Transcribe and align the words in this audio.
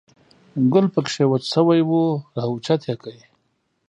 ګل 0.73 0.85
په 0.93 0.99
کې 1.07 1.23
وچ 1.31 1.43
شوی 1.53 1.81
و، 1.87 1.91
را 2.35 2.43
اوچت 2.49 2.81
یې 2.89 2.95
کړ. 3.01 3.15